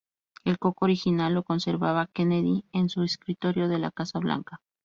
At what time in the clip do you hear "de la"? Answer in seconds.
3.67-3.91